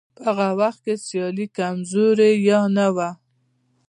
[0.15, 3.09] په هغه وخت کې سیالي کمزورې یا نه وه.